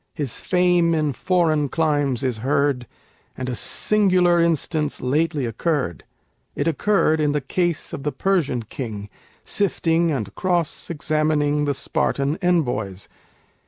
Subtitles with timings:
[0.15, 2.87] His fame in foreign climes is heard,
[3.37, 6.05] And a singular instance lately occurred.
[6.55, 9.09] It occurred in the case of the Persian king,
[9.45, 13.09] Sifting and cross examining The Spartan envoys.